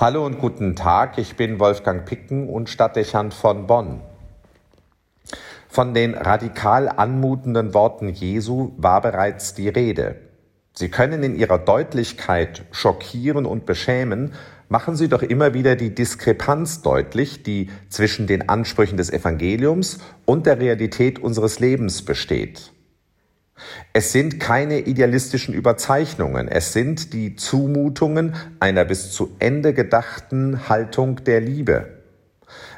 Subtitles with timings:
[0.00, 4.00] Hallo und guten Tag, ich bin Wolfgang Picken und Stadtdechant von Bonn.
[5.68, 10.14] Von den radikal anmutenden Worten Jesu war bereits die Rede.
[10.72, 14.34] Sie können in ihrer Deutlichkeit schockieren und beschämen,
[14.68, 20.46] machen sie doch immer wieder die Diskrepanz deutlich, die zwischen den Ansprüchen des Evangeliums und
[20.46, 22.70] der Realität unseres Lebens besteht.
[23.92, 31.24] Es sind keine idealistischen Überzeichnungen, es sind die Zumutungen einer bis zu Ende gedachten Haltung
[31.24, 31.98] der Liebe.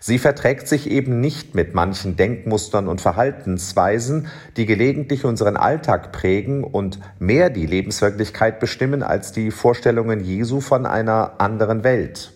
[0.00, 6.64] Sie verträgt sich eben nicht mit manchen Denkmustern und Verhaltensweisen, die gelegentlich unseren Alltag prägen
[6.64, 12.32] und mehr die Lebenswirklichkeit bestimmen als die Vorstellungen Jesu von einer anderen Welt.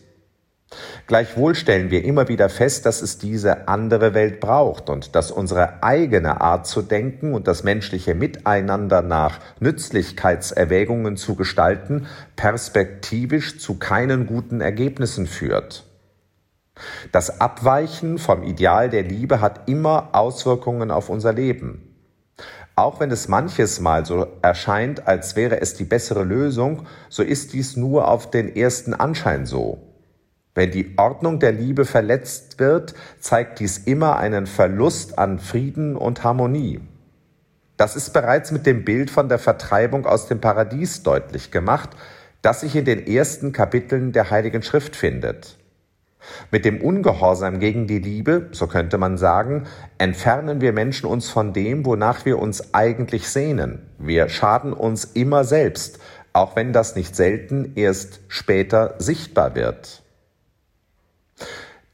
[1.06, 5.82] Gleichwohl stellen wir immer wieder fest, dass es diese andere Welt braucht und dass unsere
[5.82, 14.26] eigene Art zu denken und das menschliche Miteinander nach Nützlichkeitserwägungen zu gestalten perspektivisch zu keinen
[14.26, 15.84] guten Ergebnissen führt.
[17.12, 21.88] Das Abweichen vom Ideal der Liebe hat immer Auswirkungen auf unser Leben.
[22.74, 27.52] Auch wenn es manches Mal so erscheint, als wäre es die bessere Lösung, so ist
[27.52, 29.91] dies nur auf den ersten Anschein so.
[30.54, 36.24] Wenn die Ordnung der Liebe verletzt wird, zeigt dies immer einen Verlust an Frieden und
[36.24, 36.80] Harmonie.
[37.78, 41.90] Das ist bereits mit dem Bild von der Vertreibung aus dem Paradies deutlich gemacht,
[42.42, 45.56] das sich in den ersten Kapiteln der Heiligen Schrift findet.
[46.50, 49.64] Mit dem Ungehorsam gegen die Liebe, so könnte man sagen,
[49.98, 53.88] entfernen wir Menschen uns von dem, wonach wir uns eigentlich sehnen.
[53.98, 55.98] Wir schaden uns immer selbst,
[56.32, 60.02] auch wenn das nicht selten erst später sichtbar wird.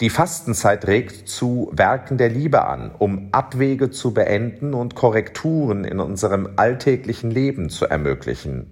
[0.00, 5.98] Die Fastenzeit regt zu Werken der Liebe an, um Abwege zu beenden und Korrekturen in
[5.98, 8.70] unserem alltäglichen Leben zu ermöglichen.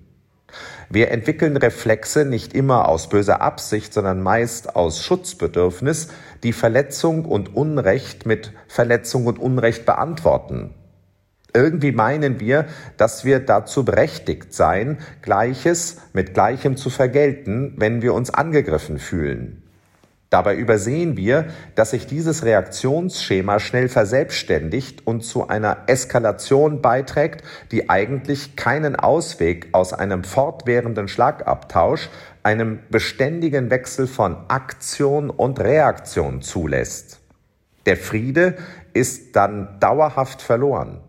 [0.88, 6.10] Wir entwickeln Reflexe nicht immer aus böser Absicht, sondern meist aus Schutzbedürfnis,
[6.44, 10.74] die Verletzung und Unrecht mit Verletzung und Unrecht beantworten.
[11.52, 12.66] Irgendwie meinen wir,
[12.98, 19.65] dass wir dazu berechtigt seien, Gleiches mit Gleichem zu vergelten, wenn wir uns angegriffen fühlen.
[20.28, 27.88] Dabei übersehen wir, dass sich dieses Reaktionsschema schnell verselbstständigt und zu einer Eskalation beiträgt, die
[27.88, 32.10] eigentlich keinen Ausweg aus einem fortwährenden Schlagabtausch,
[32.42, 37.20] einem beständigen Wechsel von Aktion und Reaktion zulässt.
[37.86, 38.56] Der Friede
[38.94, 41.00] ist dann dauerhaft verloren.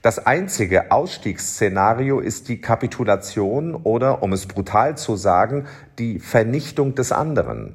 [0.00, 5.66] Das einzige Ausstiegsszenario ist die Kapitulation oder, um es brutal zu sagen,
[5.98, 7.74] die Vernichtung des anderen.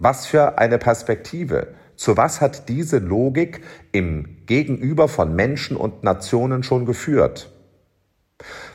[0.00, 1.74] Was für eine Perspektive.
[1.96, 7.50] Zu was hat diese Logik im Gegenüber von Menschen und Nationen schon geführt?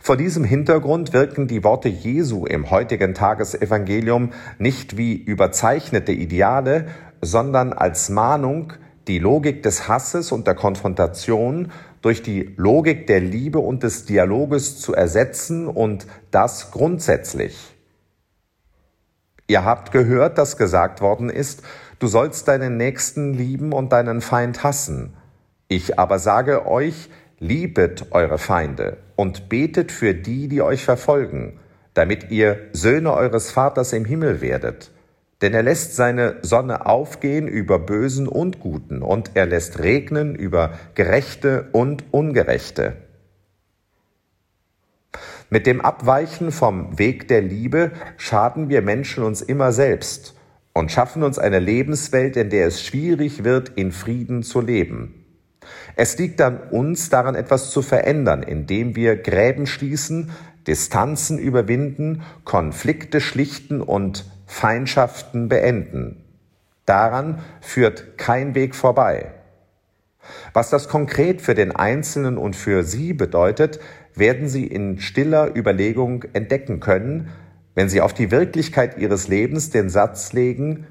[0.01, 6.87] Vor diesem Hintergrund wirken die Worte Jesu im heutigen Tagesevangelium nicht wie überzeichnete Ideale,
[7.21, 8.73] sondern als Mahnung,
[9.07, 14.81] die Logik des Hasses und der Konfrontation durch die Logik der Liebe und des Dialoges
[14.81, 17.73] zu ersetzen und das grundsätzlich.
[19.53, 21.61] Ihr habt gehört, dass gesagt worden ist,
[21.99, 25.13] du sollst deinen Nächsten lieben und deinen Feind hassen.
[25.67, 31.59] Ich aber sage euch, liebet eure Feinde und betet für die, die euch verfolgen,
[31.93, 34.89] damit ihr Söhne eures Vaters im Himmel werdet.
[35.43, 40.71] Denn er lässt seine Sonne aufgehen über Bösen und Guten, und er lässt regnen über
[40.95, 42.93] Gerechte und Ungerechte.
[45.53, 50.33] Mit dem Abweichen vom Weg der Liebe schaden wir Menschen uns immer selbst
[50.73, 55.13] und schaffen uns eine Lebenswelt, in der es schwierig wird, in Frieden zu leben.
[55.95, 60.31] Es liegt an uns, daran etwas zu verändern, indem wir Gräben schließen,
[60.65, 66.23] Distanzen überwinden, Konflikte schlichten und Feindschaften beenden.
[66.87, 69.33] Daran führt kein Weg vorbei.
[70.53, 73.79] Was das konkret für den Einzelnen und für Sie bedeutet,
[74.15, 77.29] werden Sie in stiller Überlegung entdecken können,
[77.75, 80.87] wenn Sie auf die Wirklichkeit Ihres Lebens den Satz legen,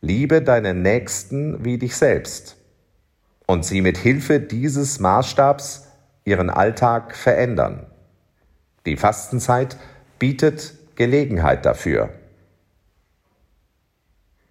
[0.00, 2.56] liebe deinen Nächsten wie dich selbst
[3.46, 5.88] und Sie mit Hilfe dieses Maßstabs
[6.24, 7.86] Ihren Alltag verändern.
[8.86, 9.76] Die Fastenzeit
[10.18, 12.10] bietet Gelegenheit dafür.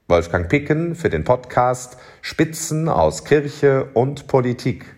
[0.08, 4.93] Wolfgang Picken für den Podcast Spitzen aus Kirche und Politik.